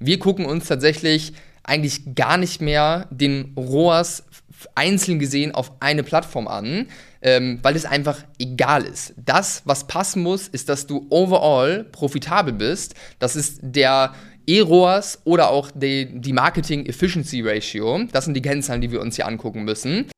Wir 0.00 0.18
gucken 0.18 0.46
uns 0.46 0.66
tatsächlich 0.66 1.34
eigentlich 1.62 2.14
gar 2.14 2.38
nicht 2.38 2.62
mehr 2.62 3.06
den 3.10 3.52
ROAS 3.54 4.24
einzeln 4.74 5.18
gesehen 5.18 5.54
auf 5.54 5.72
eine 5.80 6.02
Plattform 6.02 6.48
an, 6.48 6.86
ähm, 7.22 7.58
weil 7.62 7.76
es 7.76 7.84
einfach 7.84 8.24
egal 8.38 8.84
ist. 8.84 9.14
Das, 9.16 9.62
was 9.66 9.86
passen 9.86 10.22
muss, 10.22 10.48
ist, 10.48 10.68
dass 10.70 10.86
du 10.86 11.06
overall 11.10 11.84
profitabel 11.84 12.54
bist. 12.54 12.94
Das 13.18 13.36
ist 13.36 13.58
der 13.62 14.14
E-ROAS 14.46 15.20
oder 15.24 15.50
auch 15.50 15.70
die, 15.70 16.18
die 16.18 16.32
Marketing 16.32 16.86
Efficiency 16.86 17.42
Ratio. 17.42 18.04
Das 18.10 18.24
sind 18.24 18.34
die 18.34 18.42
Kennzahlen, 18.42 18.80
die 18.80 18.90
wir 18.90 19.00
uns 19.00 19.16
hier 19.16 19.26
angucken 19.26 19.64
müssen. 19.64 20.10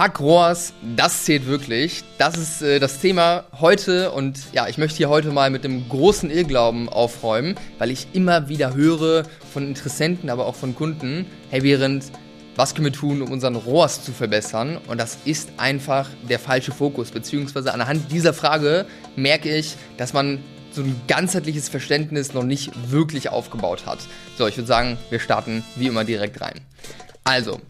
Fuck 0.00 0.20
Rohrs, 0.20 0.72
das 0.96 1.24
zählt 1.24 1.44
wirklich. 1.44 2.04
Das 2.16 2.38
ist 2.38 2.62
äh, 2.62 2.78
das 2.78 3.00
Thema 3.00 3.44
heute 3.60 4.12
und 4.12 4.38
ja, 4.54 4.66
ich 4.66 4.78
möchte 4.78 4.96
hier 4.96 5.10
heute 5.10 5.30
mal 5.30 5.50
mit 5.50 5.62
dem 5.62 5.90
großen 5.90 6.30
Irrglauben 6.30 6.88
aufräumen, 6.88 7.54
weil 7.76 7.90
ich 7.90 8.06
immer 8.14 8.48
wieder 8.48 8.72
höre 8.72 9.24
von 9.52 9.68
Interessenten, 9.68 10.30
aber 10.30 10.46
auch 10.46 10.54
von 10.54 10.74
Kunden, 10.74 11.26
hey 11.50 11.62
Während, 11.62 12.06
was 12.56 12.74
können 12.74 12.86
wir 12.86 12.94
tun, 12.94 13.20
um 13.20 13.30
unseren 13.30 13.56
Rohrs 13.56 14.02
zu 14.02 14.12
verbessern? 14.12 14.78
Und 14.88 14.98
das 14.98 15.18
ist 15.26 15.50
einfach 15.58 16.08
der 16.26 16.38
falsche 16.38 16.72
Fokus, 16.72 17.10
beziehungsweise 17.10 17.74
anhand 17.74 18.10
dieser 18.10 18.32
Frage 18.32 18.86
merke 19.16 19.54
ich, 19.54 19.76
dass 19.98 20.14
man 20.14 20.42
so 20.70 20.80
ein 20.80 20.98
ganzheitliches 21.08 21.68
Verständnis 21.68 22.32
noch 22.32 22.44
nicht 22.44 22.70
wirklich 22.90 23.28
aufgebaut 23.28 23.84
hat. 23.84 23.98
So, 24.38 24.46
ich 24.46 24.56
würde 24.56 24.66
sagen, 24.66 24.96
wir 25.10 25.20
starten 25.20 25.62
wie 25.76 25.88
immer 25.88 26.04
direkt 26.04 26.40
rein. 26.40 26.62
Also, 27.22 27.60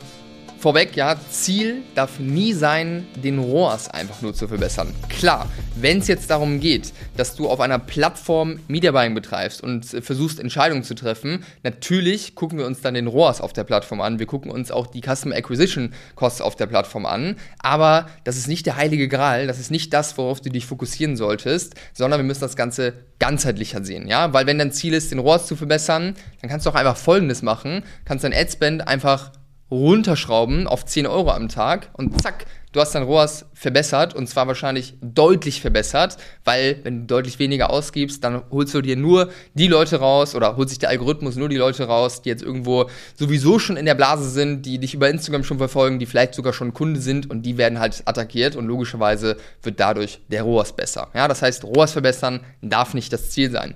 Vorweg, 0.61 0.95
ja, 0.95 1.17
Ziel 1.31 1.81
darf 1.95 2.19
nie 2.19 2.53
sein, 2.53 3.07
den 3.17 3.39
ROAS 3.39 3.89
einfach 3.89 4.21
nur 4.21 4.35
zu 4.35 4.47
verbessern. 4.47 4.95
Klar, 5.09 5.49
wenn 5.77 6.01
es 6.01 6.07
jetzt 6.07 6.29
darum 6.29 6.61
geht, 6.61 6.93
dass 7.17 7.35
du 7.35 7.49
auf 7.49 7.61
einer 7.61 7.79
Plattform 7.79 8.61
Media 8.69 8.93
Buying 8.93 9.15
betreibst 9.15 9.63
und 9.63 9.95
äh, 9.95 10.03
versuchst 10.03 10.39
Entscheidungen 10.39 10.83
zu 10.83 10.95
treffen, 10.95 11.45
natürlich 11.63 12.35
gucken 12.35 12.59
wir 12.59 12.67
uns 12.67 12.83
dann 12.83 12.93
den 12.93 13.07
ROAS 13.07 13.41
auf 13.41 13.55
der 13.55 13.65
Plattform 13.65 14.03
an. 14.03 14.19
Wir 14.19 14.27
gucken 14.27 14.51
uns 14.51 14.71
auch 14.71 14.87
die 14.87 15.01
Customer 15.01 15.35
Acquisition 15.35 15.95
Costs 16.15 16.43
auf 16.43 16.57
der 16.57 16.67
Plattform 16.67 17.07
an. 17.07 17.37
Aber 17.61 18.11
das 18.25 18.37
ist 18.37 18.47
nicht 18.47 18.67
der 18.67 18.77
heilige 18.77 19.09
Gral, 19.09 19.47
das 19.47 19.61
ist 19.61 19.71
nicht 19.71 19.95
das, 19.95 20.19
worauf 20.19 20.43
du 20.43 20.51
dich 20.51 20.67
fokussieren 20.67 21.17
solltest, 21.17 21.73
sondern 21.95 22.21
wir 22.21 22.25
müssen 22.27 22.43
das 22.43 22.55
Ganze 22.55 22.93
ganzheitlicher 23.19 23.83
sehen, 23.83 24.09
ja? 24.09 24.35
Weil 24.35 24.47
wenn 24.47 24.59
dein 24.59 24.73
Ziel 24.73 24.93
ist, 24.93 25.11
den 25.11 25.21
ROAS 25.21 25.47
zu 25.47 25.57
verbessern, 25.57 26.17
dann 26.43 26.51
kannst 26.51 26.67
du 26.67 26.71
auch 26.71 26.75
einfach 26.75 26.99
Folgendes 26.99 27.41
machen, 27.41 27.83
kannst 28.05 28.25
dein 28.25 28.35
Adspend 28.35 28.87
einfach 28.87 29.33
runterschrauben 29.71 30.67
auf 30.67 30.85
10 30.85 31.07
Euro 31.07 31.31
am 31.31 31.49
Tag 31.49 31.91
und 31.93 32.21
zack, 32.21 32.47
du 32.73 32.81
hast 32.81 32.95
dein 32.95 33.03
ROAS 33.03 33.47
verbessert 33.53 34.15
und 34.15 34.29
zwar 34.29 34.47
wahrscheinlich 34.47 34.95
deutlich 35.01 35.61
verbessert, 35.61 36.17
weil 36.45 36.81
wenn 36.83 37.01
du 37.01 37.07
deutlich 37.07 37.39
weniger 37.39 37.71
ausgibst, 37.71 38.23
dann 38.25 38.43
holst 38.51 38.75
du 38.75 38.81
dir 38.81 38.97
nur 38.97 39.31
die 39.55 39.69
Leute 39.69 39.97
raus 39.97 40.35
oder 40.35 40.57
holt 40.57 40.69
sich 40.69 40.79
der 40.79 40.89
Algorithmus 40.89 41.37
nur 41.37 41.49
die 41.49 41.57
Leute 41.57 41.85
raus, 41.85 42.23
die 42.23 42.29
jetzt 42.29 42.43
irgendwo 42.43 42.89
sowieso 43.15 43.59
schon 43.59 43.77
in 43.77 43.87
der 43.87 43.95
Blase 43.95 44.29
sind, 44.29 44.67
die 44.67 44.79
dich 44.79 44.95
über 44.95 45.09
Instagram 45.09 45.45
schon 45.45 45.59
verfolgen, 45.59 45.99
die 45.99 46.07
vielleicht 46.07 46.35
sogar 46.35 46.53
schon 46.53 46.75
Kunde 46.75 47.01
sind 47.01 47.31
und 47.31 47.43
die 47.43 47.57
werden 47.57 47.79
halt 47.79 48.03
attackiert 48.07 48.57
und 48.57 48.67
logischerweise 48.67 49.37
wird 49.63 49.79
dadurch 49.79 50.21
der 50.29 50.43
ROAS 50.43 50.75
besser. 50.75 51.09
Ja, 51.15 51.29
das 51.29 51.43
heißt, 51.43 51.65
ROAS 51.65 51.93
verbessern 51.93 52.41
darf 52.61 52.95
nicht 52.95 53.13
das 53.13 53.31
Ziel 53.31 53.51
sein. 53.51 53.75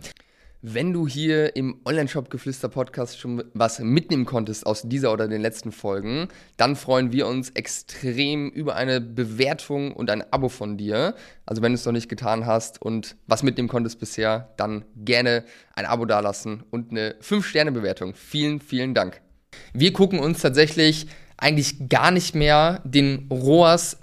Wenn 0.67 0.95
du 0.95 1.07
hier 1.07 1.57
im 1.57 1.83
Online-Shop 1.85 2.31
Geflüster 2.31 2.71
Podcast 2.71 3.19
schon 3.19 3.45
was 3.53 3.81
mitnehmen 3.81 4.25
konntest 4.25 4.65
aus 4.65 4.81
dieser 4.83 5.13
oder 5.13 5.29
den 5.29 5.43
letzten 5.43 5.73
Folgen, 5.73 6.29
dann 6.57 6.75
freuen 6.75 7.13
wir 7.13 7.27
uns 7.27 7.51
extrem 7.51 8.49
über 8.49 8.75
eine 8.75 9.03
Bewertung 9.03 9.93
und 9.93 10.09
ein 10.09 10.25
Abo 10.33 10.49
von 10.49 10.79
dir. 10.79 11.17
Also 11.45 11.61
wenn 11.61 11.73
du 11.73 11.75
es 11.75 11.85
noch 11.85 11.93
nicht 11.93 12.09
getan 12.09 12.47
hast 12.47 12.81
und 12.81 13.15
was 13.27 13.43
mitnehmen 13.43 13.69
konntest 13.69 14.01
bisher, 14.01 14.55
dann 14.57 14.87
gerne 14.97 15.45
ein 15.75 15.85
Abo 15.85 16.07
dalassen 16.07 16.63
und 16.71 16.93
eine 16.93 17.17
5-Sterne-Bewertung. 17.21 18.15
Vielen, 18.15 18.59
vielen 18.59 18.95
Dank. 18.95 19.21
Wir 19.75 19.93
gucken 19.93 20.19
uns 20.19 20.41
tatsächlich 20.41 21.09
eigentlich 21.37 21.91
gar 21.91 22.11
nicht 22.11 22.35
mehr 22.35 22.81
den 22.85 23.29
ROAS 23.31 23.99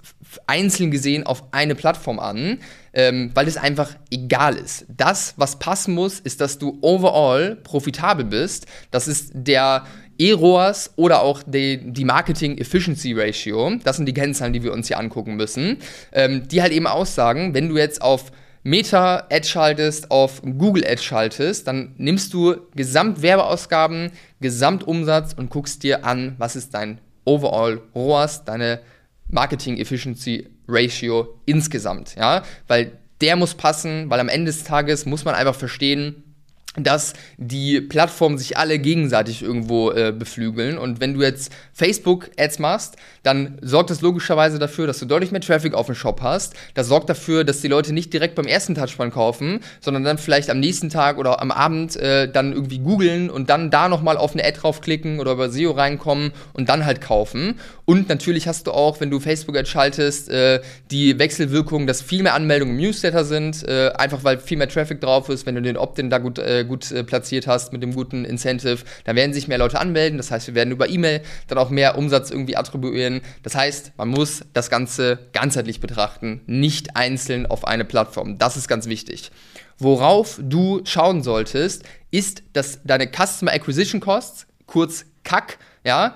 einzeln 0.46 0.90
gesehen 0.90 1.24
auf 1.24 1.44
eine 1.52 1.74
Plattform 1.74 2.18
an, 2.18 2.58
ähm, 2.92 3.30
weil 3.34 3.48
es 3.48 3.56
einfach 3.56 3.90
egal 4.10 4.56
ist. 4.56 4.86
Das, 4.88 5.34
was 5.36 5.58
passen 5.58 5.94
muss, 5.94 6.20
ist, 6.20 6.40
dass 6.40 6.58
du 6.58 6.78
overall 6.82 7.56
profitabel 7.56 8.24
bist. 8.24 8.66
Das 8.90 9.08
ist 9.08 9.30
der 9.34 9.84
E-ROAS 10.18 10.92
oder 10.96 11.22
auch 11.22 11.42
die, 11.44 11.92
die, 11.92 12.04
Marketing 12.04 12.58
Efficiency 12.58 13.12
Ratio. 13.12 13.76
Das 13.82 13.96
sind 13.96 14.06
die 14.06 14.14
Kennzahlen, 14.14 14.52
die 14.52 14.62
wir 14.62 14.72
uns 14.72 14.88
hier 14.88 14.98
angucken 14.98 15.36
müssen. 15.36 15.78
Ähm, 16.12 16.46
die 16.48 16.62
halt 16.62 16.72
eben 16.72 16.86
aussagen, 16.86 17.54
wenn 17.54 17.68
du 17.68 17.76
jetzt 17.76 18.02
auf 18.02 18.30
Meta 18.62 19.26
Ad 19.30 19.44
schaltest, 19.44 20.10
auf 20.12 20.40
Google 20.42 20.84
Ad 20.86 21.02
schaltest, 21.02 21.66
dann 21.66 21.94
nimmst 21.96 22.32
du 22.32 22.56
Gesamtwerbeausgaben, 22.76 24.12
Gesamtumsatz 24.40 25.32
und 25.32 25.50
guckst 25.50 25.82
dir 25.82 26.04
an, 26.04 26.36
was 26.38 26.54
ist 26.54 26.72
dein 26.74 27.00
Overall 27.24 27.80
ROAS, 27.94 28.44
deine 28.44 28.80
Marketing 29.28 29.78
Efficiency 29.78 30.48
Ratio 30.68 31.40
insgesamt, 31.46 32.14
ja, 32.16 32.42
weil 32.68 32.98
der 33.20 33.36
muss 33.36 33.54
passen, 33.54 34.10
weil 34.10 34.20
am 34.20 34.28
Ende 34.28 34.46
des 34.46 34.64
Tages 34.64 35.06
muss 35.06 35.24
man 35.24 35.34
einfach 35.34 35.54
verstehen, 35.54 36.31
dass 36.76 37.12
die 37.36 37.80
Plattformen 37.80 38.38
sich 38.38 38.56
alle 38.56 38.78
gegenseitig 38.78 39.42
irgendwo 39.42 39.90
äh, 39.90 40.12
beflügeln. 40.16 40.78
Und 40.78 41.00
wenn 41.00 41.14
du 41.14 41.22
jetzt 41.22 41.52
Facebook-Ads 41.74 42.58
machst, 42.60 42.96
dann 43.22 43.58
sorgt 43.60 43.90
das 43.90 44.00
logischerweise 44.00 44.58
dafür, 44.58 44.86
dass 44.86 44.98
du 44.98 45.04
deutlich 45.04 45.32
mehr 45.32 45.42
Traffic 45.42 45.74
auf 45.74 45.86
dem 45.86 45.94
Shop 45.94 46.22
hast. 46.22 46.54
Das 46.74 46.86
sorgt 46.86 47.10
dafür, 47.10 47.44
dass 47.44 47.60
die 47.60 47.68
Leute 47.68 47.92
nicht 47.92 48.12
direkt 48.12 48.36
beim 48.36 48.46
ersten 48.46 48.74
Touchpoint 48.74 49.12
kaufen, 49.12 49.60
sondern 49.80 50.04
dann 50.04 50.18
vielleicht 50.18 50.48
am 50.48 50.60
nächsten 50.60 50.88
Tag 50.88 51.18
oder 51.18 51.42
am 51.42 51.50
Abend 51.50 51.96
äh, 51.96 52.30
dann 52.30 52.52
irgendwie 52.52 52.78
googeln 52.78 53.28
und 53.28 53.50
dann 53.50 53.70
da 53.70 53.88
nochmal 53.88 54.16
auf 54.16 54.32
eine 54.32 54.44
Ad 54.44 54.58
draufklicken 54.60 55.20
oder 55.20 55.32
über 55.32 55.50
SEO 55.50 55.72
reinkommen 55.72 56.32
und 56.54 56.68
dann 56.70 56.86
halt 56.86 57.02
kaufen. 57.02 57.58
Und 57.84 58.08
natürlich 58.08 58.48
hast 58.48 58.66
du 58.66 58.72
auch, 58.72 59.00
wenn 59.00 59.10
du 59.10 59.20
Facebook-Ads 59.20 59.68
schaltest, 59.68 60.30
äh, 60.30 60.60
die 60.90 61.18
Wechselwirkung, 61.18 61.86
dass 61.86 62.00
viel 62.00 62.22
mehr 62.22 62.34
Anmeldungen 62.34 62.76
im 62.76 62.80
Newsletter 62.80 63.24
sind, 63.24 63.68
äh, 63.68 63.90
einfach 63.90 64.24
weil 64.24 64.38
viel 64.38 64.56
mehr 64.56 64.68
Traffic 64.68 65.00
drauf 65.00 65.28
ist, 65.28 65.44
wenn 65.44 65.54
du 65.54 65.62
den 65.62 65.76
Opt-in 65.76 66.08
da 66.08 66.18
gut 66.18 66.38
äh, 66.38 66.61
gut 66.64 66.90
äh, 66.90 67.04
platziert 67.04 67.46
hast 67.46 67.72
mit 67.72 67.82
dem 67.82 67.94
guten 67.94 68.24
Incentive, 68.24 68.78
dann 69.04 69.16
werden 69.16 69.32
sich 69.32 69.48
mehr 69.48 69.58
Leute 69.58 69.80
anmelden. 69.80 70.16
Das 70.18 70.30
heißt, 70.30 70.48
wir 70.48 70.54
werden 70.54 70.70
über 70.70 70.88
E-Mail 70.88 71.22
dann 71.48 71.58
auch 71.58 71.70
mehr 71.70 71.96
Umsatz 71.98 72.30
irgendwie 72.30 72.56
attribuieren. 72.56 73.20
Das 73.42 73.54
heißt, 73.54 73.92
man 73.96 74.08
muss 74.08 74.44
das 74.52 74.70
Ganze 74.70 75.18
ganzheitlich 75.32 75.80
betrachten, 75.80 76.40
nicht 76.46 76.96
einzeln 76.96 77.46
auf 77.46 77.66
eine 77.66 77.84
Plattform. 77.84 78.38
Das 78.38 78.56
ist 78.56 78.68
ganz 78.68 78.86
wichtig. 78.86 79.30
Worauf 79.78 80.38
du 80.42 80.80
schauen 80.84 81.22
solltest, 81.22 81.84
ist, 82.10 82.42
dass 82.52 82.80
deine 82.84 83.08
Customer 83.08 83.52
Acquisition 83.52 84.00
Costs, 84.00 84.46
kurz 84.66 85.06
CAC, 85.24 85.58
ja, 85.84 86.14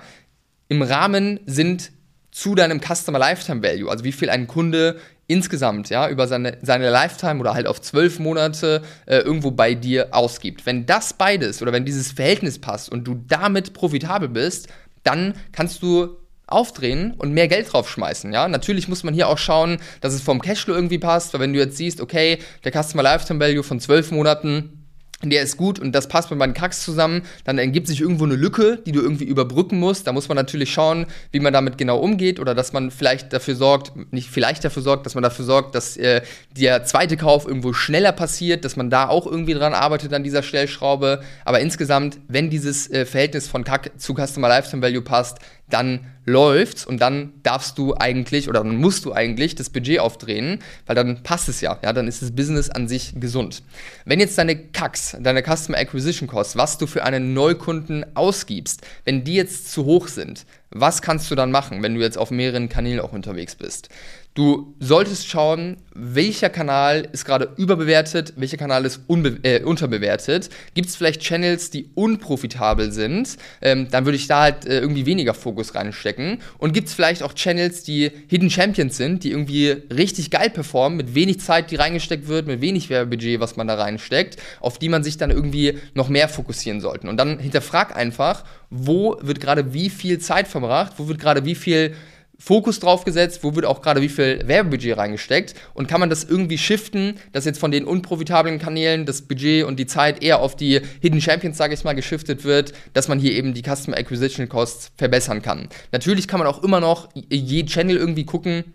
im 0.69 0.81
Rahmen 0.81 1.39
sind 1.45 1.91
zu 2.31 2.55
deinem 2.55 2.79
Customer 2.79 3.19
Lifetime 3.19 3.63
Value, 3.63 3.89
also 3.89 4.03
wie 4.03 4.11
viel 4.11 4.29
ein 4.29 4.47
Kunde 4.47 4.99
insgesamt, 5.27 5.89
ja, 5.89 6.09
über 6.09 6.27
seine, 6.27 6.57
seine 6.61 6.89
Lifetime 6.89 7.39
oder 7.39 7.53
halt 7.53 7.67
auf 7.67 7.81
zwölf 7.81 8.19
Monate 8.19 8.81
äh, 9.05 9.17
irgendwo 9.17 9.51
bei 9.51 9.75
dir 9.75 10.07
ausgibt. 10.11 10.65
Wenn 10.65 10.85
das 10.85 11.13
beides 11.13 11.61
oder 11.61 11.73
wenn 11.73 11.85
dieses 11.85 12.11
Verhältnis 12.11 12.59
passt 12.59 12.89
und 12.89 13.05
du 13.05 13.21
damit 13.27 13.73
profitabel 13.73 14.29
bist, 14.29 14.67
dann 15.03 15.35
kannst 15.51 15.83
du 15.83 16.17
aufdrehen 16.47 17.13
und 17.17 17.33
mehr 17.33 17.49
Geld 17.49 17.71
draufschmeißen, 17.71 18.31
ja. 18.31 18.47
Natürlich 18.47 18.87
muss 18.87 19.03
man 19.03 19.13
hier 19.13 19.27
auch 19.27 19.37
schauen, 19.37 19.79
dass 19.99 20.13
es 20.13 20.21
vom 20.21 20.41
Cashflow 20.41 20.73
irgendwie 20.73 20.97
passt, 20.97 21.33
weil 21.33 21.41
wenn 21.41 21.51
du 21.51 21.59
jetzt 21.59 21.75
siehst, 21.75 21.99
okay, 21.99 22.39
der 22.63 22.71
Customer 22.71 23.03
Lifetime 23.03 23.39
Value 23.41 23.63
von 23.63 23.81
zwölf 23.81 24.11
Monaten 24.11 24.76
der 25.23 25.41
ist 25.41 25.57
gut 25.57 25.79
und 25.79 25.93
das 25.93 26.07
passt 26.07 26.29
mit 26.29 26.37
meinen 26.37 26.53
Cracks 26.53 26.83
zusammen, 26.83 27.23
dann 27.43 27.57
ergibt 27.57 27.87
sich 27.87 28.01
irgendwo 28.01 28.25
eine 28.25 28.35
Lücke, 28.35 28.79
die 28.85 28.91
du 28.91 29.01
irgendwie 29.01 29.23
überbrücken 29.23 29.79
musst. 29.79 30.05
Da 30.05 30.13
muss 30.13 30.27
man 30.27 30.35
natürlich 30.35 30.71
schauen, 30.71 31.07
wie 31.31 31.39
man 31.39 31.53
damit 31.53 31.79
genau 31.79 31.97
umgeht 31.97 32.39
oder 32.39 32.53
dass 32.53 32.71
man 32.71 32.91
vielleicht 32.91 33.33
dafür 33.33 33.55
sorgt, 33.55 33.93
nicht 34.13 34.29
vielleicht 34.29 34.63
dafür 34.63 34.83
sorgt, 34.83 35.05
dass 35.07 35.15
man 35.15 35.23
dafür 35.23 35.45
sorgt, 35.45 35.73
dass 35.73 35.97
äh, 35.97 36.21
der 36.55 36.83
zweite 36.83 37.17
Kauf 37.17 37.47
irgendwo 37.47 37.73
schneller 37.73 38.11
passiert, 38.11 38.63
dass 38.63 38.75
man 38.75 38.91
da 38.91 39.07
auch 39.07 39.25
irgendwie 39.25 39.55
dran 39.55 39.73
arbeitet 39.73 40.13
an 40.13 40.23
dieser 40.23 40.43
Stellschraube. 40.43 41.21
Aber 41.45 41.59
insgesamt, 41.61 42.19
wenn 42.27 42.51
dieses 42.51 42.89
äh, 42.91 43.05
Verhältnis 43.05 43.47
von 43.47 43.63
CAC 43.63 43.91
zu 43.97 44.13
Customer 44.13 44.49
Lifetime 44.49 44.83
Value 44.83 45.01
passt, 45.01 45.39
dann 45.69 45.99
läuft's 46.25 46.85
und 46.85 46.99
dann 46.99 47.33
darfst 47.43 47.77
du 47.77 47.95
eigentlich 47.95 48.49
oder 48.49 48.63
dann 48.63 48.75
musst 48.75 49.05
du 49.05 49.13
eigentlich 49.13 49.55
das 49.55 49.69
Budget 49.69 49.99
aufdrehen, 49.99 50.59
weil 50.85 50.95
dann 50.95 51.23
passt 51.23 51.47
es 51.49 51.61
ja, 51.61 51.79
ja, 51.83 51.93
dann 51.93 52.07
ist 52.07 52.21
das 52.21 52.31
Business 52.31 52.69
an 52.69 52.87
sich 52.87 53.13
gesund. 53.19 53.63
Wenn 54.05 54.19
jetzt 54.19 54.37
deine 54.37 54.55
CACs, 54.57 55.17
deine 55.19 55.41
Customer 55.41 55.77
Acquisition 55.77 56.27
Costs, 56.27 56.57
was 56.57 56.77
du 56.77 56.85
für 56.85 57.03
einen 57.03 57.33
Neukunden 57.33 58.05
ausgibst, 58.15 58.85
wenn 59.05 59.23
die 59.23 59.35
jetzt 59.35 59.71
zu 59.71 59.85
hoch 59.85 60.07
sind, 60.09 60.45
was 60.69 61.01
kannst 61.01 61.31
du 61.31 61.35
dann 61.35 61.51
machen, 61.51 61.81
wenn 61.81 61.95
du 61.95 62.01
jetzt 62.01 62.17
auf 62.17 62.31
mehreren 62.31 62.69
Kanälen 62.69 62.99
auch 62.99 63.13
unterwegs 63.13 63.55
bist? 63.55 63.89
Du 64.37 64.75
solltest 64.79 65.27
schauen, 65.27 65.77
welcher 65.95 66.51
Kanal 66.51 67.07
ist 67.11 67.25
gerade 67.25 67.53
überbewertet, 67.57 68.33
welcher 68.35 68.57
Kanal 68.57 68.85
ist 68.85 69.01
äh, 69.41 69.63
unterbewertet. 69.63 70.51
Gibt 70.75 70.89
es 70.89 70.95
vielleicht 70.95 71.21
Channels, 71.21 71.71
die 71.71 71.89
unprofitabel 71.95 72.91
sind? 72.91 73.37
Ähm, 73.63 73.87
dann 73.89 74.05
würde 74.05 74.15
ich 74.15 74.27
da 74.27 74.41
halt 74.43 74.67
äh, 74.67 74.79
irgendwie 74.79 75.07
weniger 75.07 75.33
Fokus 75.33 75.73
reinstecken. 75.73 76.37
Und 76.59 76.73
gibt 76.73 76.87
es 76.87 76.93
vielleicht 76.93 77.23
auch 77.23 77.33
Channels, 77.33 77.81
die 77.81 78.11
Hidden 78.27 78.51
Champions 78.51 78.95
sind, 78.95 79.23
die 79.23 79.31
irgendwie 79.31 79.69
richtig 79.91 80.29
geil 80.29 80.51
performen, 80.51 80.97
mit 80.97 81.15
wenig 81.15 81.39
Zeit, 81.39 81.71
die 81.71 81.75
reingesteckt 81.75 82.27
wird, 82.27 82.45
mit 82.45 82.61
wenig 82.61 82.91
Werbebudget, 82.91 83.39
was 83.39 83.55
man 83.55 83.67
da 83.67 83.73
reinsteckt, 83.73 84.37
auf 84.59 84.77
die 84.77 84.89
man 84.89 85.03
sich 85.03 85.17
dann 85.17 85.31
irgendwie 85.31 85.79
noch 85.95 86.09
mehr 86.09 86.29
fokussieren 86.29 86.79
sollte. 86.79 87.09
Und 87.09 87.17
dann 87.17 87.39
hinterfrag 87.39 87.95
einfach, 87.95 88.43
wo 88.69 89.17
wird 89.21 89.39
gerade 89.39 89.73
wie 89.73 89.89
viel 89.89 90.19
Zeit 90.19 90.47
verbracht, 90.59 90.93
wo 90.97 91.07
wird 91.07 91.19
gerade 91.19 91.45
wie 91.45 91.55
viel 91.55 91.93
Fokus 92.39 92.79
drauf 92.79 93.03
gesetzt, 93.03 93.43
wo 93.43 93.55
wird 93.55 93.65
auch 93.65 93.81
gerade 93.81 94.01
wie 94.01 94.09
viel 94.09 94.41
Werbebudget 94.45 94.97
reingesteckt 94.97 95.55
und 95.73 95.87
kann 95.87 95.99
man 95.99 96.09
das 96.09 96.23
irgendwie 96.23 96.57
shiften, 96.57 97.15
dass 97.31 97.45
jetzt 97.45 97.59
von 97.59 97.71
den 97.71 97.85
unprofitablen 97.85 98.59
Kanälen 98.59 99.05
das 99.05 99.23
Budget 99.23 99.65
und 99.65 99.79
die 99.79 99.87
Zeit 99.87 100.21
eher 100.21 100.39
auf 100.39 100.55
die 100.55 100.81
Hidden 101.01 101.19
Champions, 101.19 101.57
sage 101.57 101.73
ich 101.73 101.83
mal, 101.83 101.95
geschiftet 101.95 102.43
wird, 102.43 102.73
dass 102.93 103.07
man 103.07 103.19
hier 103.19 103.31
eben 103.31 103.53
die 103.53 103.63
Customer 103.63 103.97
Acquisition 103.97 104.49
Costs 104.49 104.91
verbessern 104.97 105.41
kann. 105.41 105.69
Natürlich 105.91 106.27
kann 106.27 106.39
man 106.39 106.47
auch 106.47 106.63
immer 106.63 106.79
noch 106.79 107.09
je 107.15 107.65
Channel 107.65 107.97
irgendwie 107.97 108.25
gucken, 108.25 108.65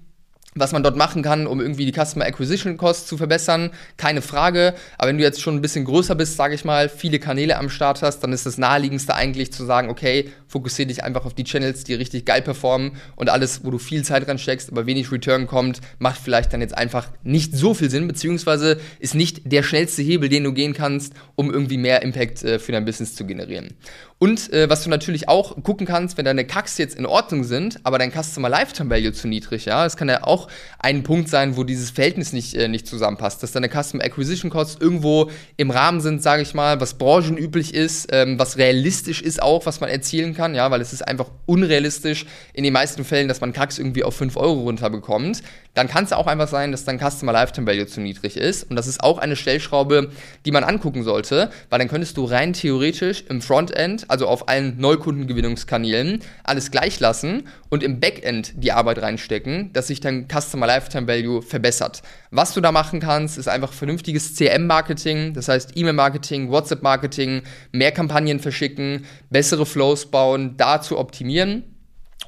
was 0.54 0.72
man 0.72 0.82
dort 0.82 0.96
machen 0.96 1.22
kann, 1.22 1.46
um 1.46 1.60
irgendwie 1.60 1.90
die 1.90 1.98
Customer 1.98 2.26
Acquisition 2.26 2.76
Cost 2.76 3.08
zu 3.08 3.16
verbessern, 3.16 3.70
keine 3.96 4.20
Frage. 4.20 4.74
Aber 4.98 5.08
wenn 5.08 5.16
du 5.16 5.24
jetzt 5.24 5.40
schon 5.40 5.56
ein 5.56 5.62
bisschen 5.62 5.84
größer 5.84 6.14
bist, 6.14 6.36
sage 6.36 6.54
ich 6.54 6.64
mal, 6.64 6.88
viele 6.88 7.18
Kanäle 7.18 7.56
am 7.56 7.70
Start 7.70 8.02
hast, 8.02 8.20
dann 8.20 8.32
ist 8.32 8.44
das 8.44 8.58
naheliegendste 8.58 9.14
eigentlich 9.14 9.52
zu 9.52 9.64
sagen, 9.64 9.88
okay, 9.88 10.30
fokussiere 10.46 10.88
dich 10.88 11.04
einfach 11.04 11.24
auf 11.24 11.34
die 11.34 11.44
Channels, 11.44 11.84
die 11.84 11.94
richtig 11.94 12.26
geil 12.26 12.42
performen 12.42 12.92
und 13.16 13.30
alles, 13.30 13.64
wo 13.64 13.70
du 13.70 13.78
viel 13.78 14.04
Zeit 14.04 14.26
dran 14.26 14.38
steckst, 14.38 14.70
aber 14.70 14.84
wenig 14.84 15.10
Return 15.10 15.46
kommt, 15.46 15.80
macht 15.98 16.20
vielleicht 16.22 16.52
dann 16.52 16.60
jetzt 16.60 16.76
einfach 16.76 17.08
nicht 17.22 17.56
so 17.56 17.72
viel 17.72 17.88
Sinn, 17.88 18.06
beziehungsweise 18.06 18.78
ist 18.98 19.14
nicht 19.14 19.50
der 19.50 19.62
schnellste 19.62 20.02
Hebel, 20.02 20.28
den 20.28 20.44
du 20.44 20.52
gehen 20.52 20.74
kannst, 20.74 21.14
um 21.34 21.50
irgendwie 21.50 21.78
mehr 21.78 22.02
Impact 22.02 22.44
äh, 22.44 22.58
für 22.58 22.72
dein 22.72 22.84
Business 22.84 23.14
zu 23.14 23.24
generieren. 23.24 23.74
Und 24.18 24.52
äh, 24.52 24.70
was 24.70 24.84
du 24.84 24.90
natürlich 24.90 25.28
auch 25.28 25.60
gucken 25.64 25.84
kannst, 25.84 26.16
wenn 26.16 26.24
deine 26.24 26.46
Kacks 26.46 26.78
jetzt 26.78 26.94
in 26.96 27.06
Ordnung 27.06 27.42
sind, 27.42 27.80
aber 27.82 27.98
dein 27.98 28.12
Customer 28.12 28.48
Lifetime 28.48 28.88
Value 28.88 29.12
zu 29.12 29.26
niedrig, 29.26 29.64
ja, 29.64 29.82
das 29.82 29.96
kann 29.96 30.08
ja 30.08 30.22
auch 30.22 30.41
ein 30.78 31.02
Punkt 31.02 31.28
sein, 31.28 31.56
wo 31.56 31.64
dieses 31.64 31.90
Verhältnis 31.90 32.32
nicht, 32.32 32.54
äh, 32.54 32.68
nicht 32.68 32.86
zusammenpasst, 32.86 33.42
dass 33.42 33.52
deine 33.52 33.68
Customer 33.68 34.04
Acquisition 34.04 34.50
Costs 34.50 34.80
irgendwo 34.80 35.30
im 35.56 35.70
Rahmen 35.70 36.00
sind, 36.00 36.22
sage 36.22 36.42
ich 36.42 36.54
mal, 36.54 36.80
was 36.80 36.94
branchenüblich 36.94 37.74
ist, 37.74 38.08
ähm, 38.12 38.38
was 38.38 38.56
realistisch 38.58 39.22
ist 39.22 39.42
auch, 39.42 39.66
was 39.66 39.80
man 39.80 39.90
erzielen 39.90 40.34
kann, 40.34 40.54
ja, 40.54 40.70
weil 40.70 40.80
es 40.80 40.92
ist 40.92 41.06
einfach 41.06 41.30
unrealistisch 41.46 42.26
in 42.52 42.64
den 42.64 42.72
meisten 42.72 43.04
Fällen, 43.04 43.28
dass 43.28 43.40
man 43.40 43.52
Kacks 43.52 43.78
irgendwie 43.78 44.04
auf 44.04 44.14
5 44.16 44.36
Euro 44.36 44.62
runterbekommt. 44.62 45.42
Dann 45.74 45.88
kann 45.88 46.04
es 46.04 46.12
auch 46.12 46.26
einfach 46.26 46.48
sein, 46.48 46.70
dass 46.70 46.84
dein 46.84 46.98
Customer 46.98 47.32
Lifetime 47.32 47.66
Value 47.66 47.86
zu 47.86 48.00
niedrig 48.00 48.36
ist. 48.36 48.68
Und 48.68 48.76
das 48.76 48.86
ist 48.86 49.02
auch 49.02 49.18
eine 49.18 49.36
Stellschraube, 49.36 50.10
die 50.44 50.50
man 50.50 50.64
angucken 50.64 51.02
sollte, 51.02 51.50
weil 51.70 51.78
dann 51.78 51.88
könntest 51.88 52.16
du 52.18 52.24
rein 52.26 52.52
theoretisch 52.52 53.24
im 53.28 53.40
Frontend, 53.40 54.10
also 54.10 54.26
auf 54.26 54.48
allen 54.48 54.78
Neukundengewinnungskanälen, 54.78 56.20
alles 56.44 56.70
gleich 56.70 57.00
lassen 57.00 57.44
und 57.70 57.82
im 57.82 58.00
Backend 58.00 58.52
die 58.56 58.72
Arbeit 58.72 59.00
reinstecken, 59.00 59.72
dass 59.72 59.86
sich 59.86 60.00
dein 60.00 60.28
Customer 60.32 60.66
Lifetime 60.66 61.06
Value 61.06 61.42
verbessert. 61.42 62.02
Was 62.30 62.54
du 62.54 62.60
da 62.60 62.72
machen 62.72 63.00
kannst, 63.00 63.38
ist 63.38 63.48
einfach 63.48 63.72
vernünftiges 63.72 64.34
CM-Marketing, 64.34 65.34
das 65.34 65.48
heißt 65.48 65.72
E-Mail-Marketing, 65.74 66.50
WhatsApp-Marketing, 66.50 67.42
mehr 67.72 67.92
Kampagnen 67.92 68.40
verschicken, 68.40 69.04
bessere 69.30 69.66
Flows 69.66 70.10
bauen, 70.10 70.56
da 70.56 70.80
zu 70.80 70.98
optimieren 70.98 71.71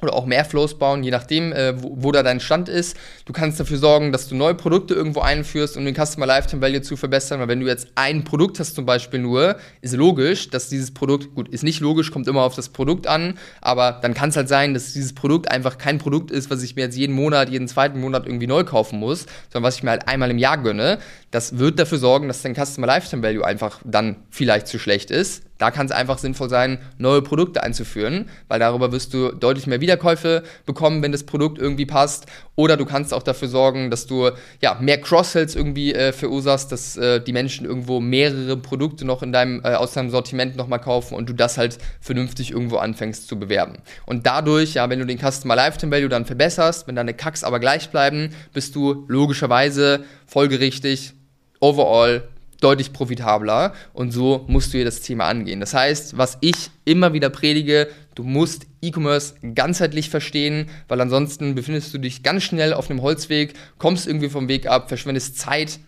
oder 0.01 0.13
auch 0.13 0.25
mehr 0.25 0.45
Flows 0.45 0.77
bauen, 0.77 1.03
je 1.03 1.11
nachdem, 1.11 1.53
äh, 1.53 1.81
wo, 1.81 1.95
wo, 1.95 2.11
da 2.11 2.23
dein 2.23 2.39
Stand 2.39 2.69
ist. 2.69 2.97
Du 3.25 3.33
kannst 3.33 3.59
dafür 3.59 3.77
sorgen, 3.77 4.11
dass 4.11 4.27
du 4.27 4.35
neue 4.35 4.55
Produkte 4.55 4.93
irgendwo 4.93 5.21
einführst, 5.21 5.77
um 5.77 5.85
den 5.85 5.95
Customer 5.95 6.25
Lifetime 6.25 6.61
Value 6.61 6.81
zu 6.81 6.97
verbessern. 6.97 7.39
Weil 7.39 7.47
wenn 7.47 7.59
du 7.59 7.67
jetzt 7.67 7.87
ein 7.95 8.23
Produkt 8.23 8.59
hast 8.59 8.75
zum 8.75 8.85
Beispiel 8.85 9.19
nur, 9.19 9.57
ist 9.81 9.95
logisch, 9.95 10.49
dass 10.49 10.69
dieses 10.69 10.93
Produkt, 10.93 11.33
gut, 11.35 11.49
ist 11.49 11.63
nicht 11.63 11.79
logisch, 11.79 12.11
kommt 12.11 12.27
immer 12.27 12.41
auf 12.41 12.55
das 12.55 12.69
Produkt 12.69 13.07
an, 13.07 13.37
aber 13.61 13.99
dann 14.01 14.13
kann 14.13 14.29
es 14.29 14.35
halt 14.35 14.49
sein, 14.49 14.73
dass 14.73 14.93
dieses 14.93 15.13
Produkt 15.13 15.51
einfach 15.51 15.77
kein 15.77 15.97
Produkt 15.97 16.31
ist, 16.31 16.49
was 16.49 16.63
ich 16.63 16.75
mir 16.75 16.83
jetzt 16.83 16.97
jeden 16.97 17.15
Monat, 17.15 17.49
jeden 17.49 17.67
zweiten 17.67 17.99
Monat 17.99 18.25
irgendwie 18.25 18.47
neu 18.47 18.63
kaufen 18.63 18.99
muss, 18.99 19.25
sondern 19.51 19.67
was 19.67 19.77
ich 19.77 19.83
mir 19.83 19.91
halt 19.91 20.07
einmal 20.07 20.29
im 20.29 20.37
Jahr 20.37 20.57
gönne. 20.57 20.99
Das 21.31 21.57
wird 21.57 21.79
dafür 21.79 21.97
sorgen, 21.97 22.27
dass 22.27 22.41
dein 22.41 22.55
Customer 22.55 22.87
Lifetime 22.87 23.23
Value 23.23 23.45
einfach 23.45 23.79
dann 23.83 24.17
vielleicht 24.29 24.67
zu 24.67 24.79
schlecht 24.79 25.11
ist. 25.11 25.43
Da 25.57 25.71
kann 25.71 25.85
es 25.85 25.91
einfach 25.91 26.17
sinnvoll 26.17 26.49
sein, 26.49 26.79
neue 26.97 27.21
Produkte 27.21 27.63
einzuführen, 27.63 28.29
weil 28.47 28.59
darüber 28.59 28.91
wirst 28.91 29.13
du 29.13 29.31
deutlich 29.31 29.67
mehr 29.67 29.79
Wiederkäufe 29.79 30.43
bekommen, 30.65 31.01
wenn 31.01 31.13
das 31.13 31.23
Produkt 31.23 31.57
irgendwie 31.57 31.85
passt. 31.85 32.25
Oder 32.55 32.75
du 32.77 32.85
kannst 32.85 33.13
auch 33.13 33.23
dafür 33.23 33.47
sorgen, 33.47 33.89
dass 33.89 34.05
du 34.05 34.31
ja, 34.61 34.77
mehr 34.79 34.99
Cross-Sells 34.99 35.55
irgendwie 35.55 35.93
äh, 35.93 36.11
verursachst, 36.11 36.71
dass 36.71 36.97
äh, 36.97 37.21
die 37.21 37.33
Menschen 37.33 37.65
irgendwo 37.65 37.99
mehrere 37.99 38.57
Produkte 38.57 39.05
noch 39.05 39.23
in 39.23 39.31
deinem, 39.31 39.61
äh, 39.63 39.75
aus 39.75 39.93
deinem 39.93 40.09
Sortiment 40.09 40.57
nochmal 40.57 40.79
kaufen 40.79 41.15
und 41.15 41.29
du 41.29 41.33
das 41.33 41.57
halt 41.57 41.77
vernünftig 42.01 42.51
irgendwo 42.51 42.77
anfängst 42.77 43.27
zu 43.27 43.39
bewerben. 43.39 43.77
Und 44.05 44.25
dadurch, 44.25 44.73
ja, 44.73 44.89
wenn 44.89 44.99
du 44.99 45.05
den 45.05 45.19
Customer 45.19 45.55
Lifetime 45.55 45.91
Value 45.91 46.09
dann 46.09 46.25
verbesserst, 46.25 46.87
wenn 46.87 46.95
deine 46.95 47.13
Kacks 47.13 47.43
aber 47.43 47.59
gleich 47.59 47.89
bleiben, 47.89 48.29
bist 48.53 48.75
du 48.75 49.05
logischerweise 49.07 50.03
folgerichtig 50.25 51.13
overall 51.59 52.23
deutlich 52.61 52.93
profitabler 52.93 53.73
und 53.93 54.11
so 54.11 54.45
musst 54.47 54.73
du 54.73 54.77
hier 54.77 54.85
das 54.85 55.01
Thema 55.01 55.25
angehen. 55.25 55.59
Das 55.59 55.73
heißt, 55.73 56.17
was 56.17 56.37
ich 56.41 56.55
immer 56.85 57.13
wieder 57.13 57.29
predige, 57.29 57.89
du 58.15 58.23
musst 58.23 58.67
E-Commerce 58.81 59.35
ganzheitlich 59.53 60.09
verstehen, 60.09 60.69
weil 60.87 61.01
ansonsten 61.01 61.55
befindest 61.55 61.93
du 61.93 61.97
dich 61.97 62.23
ganz 62.23 62.43
schnell 62.43 62.73
auf 62.73 62.89
einem 62.89 63.01
Holzweg, 63.01 63.53
kommst 63.77 64.07
irgendwie 64.07 64.29
vom 64.29 64.47
Weg 64.47 64.67
ab, 64.67 64.87
verschwendest 64.87 65.37
Zeit, 65.37 65.79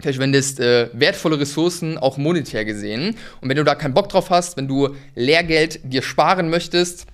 verschwendest 0.00 0.60
äh, 0.60 0.90
wertvolle 0.92 1.38
Ressourcen, 1.38 1.98
auch 1.98 2.16
monetär 2.16 2.64
gesehen. 2.64 3.16
Und 3.40 3.48
wenn 3.48 3.56
du 3.56 3.64
da 3.64 3.74
keinen 3.74 3.94
Bock 3.94 4.08
drauf 4.08 4.30
hast, 4.30 4.56
wenn 4.56 4.68
du 4.68 4.94
Lehrgeld 5.14 5.80
dir 5.84 6.02
sparen 6.02 6.50
möchtest, 6.50 7.06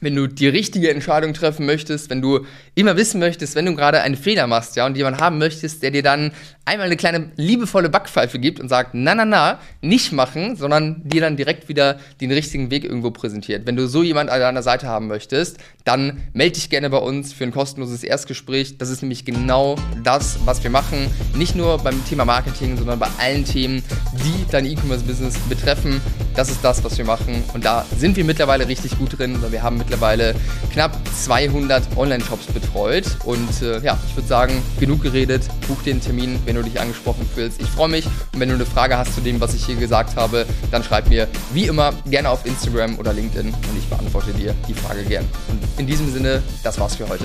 wenn 0.00 0.16
du 0.16 0.26
die 0.26 0.48
richtige 0.48 0.90
Entscheidung 0.90 1.34
treffen 1.34 1.66
möchtest, 1.66 2.10
wenn 2.10 2.20
du 2.20 2.44
immer 2.74 2.96
wissen 2.96 3.20
möchtest, 3.20 3.54
wenn 3.54 3.66
du 3.66 3.76
gerade 3.76 4.02
einen 4.02 4.16
Fehler 4.16 4.46
machst, 4.46 4.74
ja, 4.76 4.86
und 4.86 4.96
jemanden 4.96 5.20
haben 5.20 5.38
möchtest, 5.38 5.82
der 5.82 5.92
dir 5.92 6.02
dann 6.02 6.32
einmal 6.64 6.86
eine 6.86 6.96
kleine 6.96 7.30
liebevolle 7.36 7.88
Backpfeife 7.88 8.38
gibt 8.38 8.58
und 8.58 8.68
sagt, 8.68 8.90
na, 8.94 9.14
na, 9.14 9.24
na, 9.24 9.60
nicht 9.82 10.12
machen, 10.12 10.56
sondern 10.56 11.02
dir 11.04 11.20
dann 11.20 11.36
direkt 11.36 11.68
wieder 11.68 12.00
den 12.20 12.32
richtigen 12.32 12.70
Weg 12.70 12.84
irgendwo 12.84 13.10
präsentiert. 13.10 13.66
Wenn 13.66 13.76
du 13.76 13.86
so 13.86 14.02
jemand 14.02 14.30
an 14.30 14.40
deiner 14.40 14.62
Seite 14.62 14.88
haben 14.88 15.06
möchtest, 15.06 15.58
dann 15.84 16.22
melde 16.32 16.54
dich 16.54 16.70
gerne 16.70 16.90
bei 16.90 16.98
uns 16.98 17.32
für 17.32 17.44
ein 17.44 17.52
kostenloses 17.52 18.02
Erstgespräch. 18.02 18.78
Das 18.78 18.90
ist 18.90 19.02
nämlich 19.02 19.24
genau 19.24 19.76
das, 20.02 20.38
was 20.44 20.62
wir 20.64 20.70
machen. 20.70 21.10
Nicht 21.36 21.54
nur 21.54 21.78
beim 21.78 22.04
Thema 22.06 22.24
Marketing, 22.24 22.76
sondern 22.76 22.98
bei 22.98 23.08
allen 23.18 23.44
Themen, 23.44 23.82
die 24.24 24.50
dein 24.50 24.66
E-Commerce-Business 24.66 25.38
betreffen. 25.48 26.00
Das 26.34 26.50
ist 26.50 26.64
das, 26.64 26.82
was 26.82 26.98
wir 26.98 27.04
machen. 27.04 27.44
Und 27.52 27.64
da 27.64 27.86
sind 27.96 28.16
wir 28.16 28.24
mittlerweile 28.24 28.66
richtig 28.66 28.98
gut 28.98 29.18
drin, 29.18 29.40
weil 29.40 29.52
wir 29.52 29.62
haben 29.62 29.83
mittlerweile 29.84 30.34
knapp 30.72 30.96
200 31.24 31.96
Online-Shops 31.96 32.46
betreut. 32.46 33.04
Und 33.24 33.62
äh, 33.62 33.80
ja, 33.80 33.98
ich 34.08 34.16
würde 34.16 34.28
sagen, 34.28 34.62
genug 34.80 35.02
geredet. 35.02 35.42
Buch 35.68 35.82
den 35.82 36.00
Termin, 36.00 36.38
wenn 36.44 36.56
du 36.56 36.62
dich 36.62 36.80
angesprochen 36.80 37.28
fühlst. 37.34 37.60
Ich 37.60 37.68
freue 37.68 37.88
mich. 37.88 38.06
Und 38.06 38.40
wenn 38.40 38.48
du 38.48 38.54
eine 38.54 38.66
Frage 38.66 38.96
hast 38.96 39.14
zu 39.14 39.20
dem, 39.20 39.40
was 39.40 39.54
ich 39.54 39.64
hier 39.64 39.76
gesagt 39.76 40.16
habe, 40.16 40.46
dann 40.70 40.82
schreib 40.82 41.08
mir 41.08 41.28
wie 41.52 41.66
immer 41.66 41.92
gerne 42.06 42.30
auf 42.30 42.44
Instagram 42.44 42.98
oder 42.98 43.12
LinkedIn 43.12 43.48
und 43.48 43.78
ich 43.78 43.86
beantworte 43.88 44.32
dir 44.32 44.54
die 44.68 44.74
Frage 44.74 45.04
gern. 45.04 45.24
Und 45.48 45.60
in 45.78 45.86
diesem 45.86 46.12
Sinne, 46.12 46.42
das 46.62 46.78
war's 46.78 46.96
für 46.96 47.08
heute. 47.08 47.24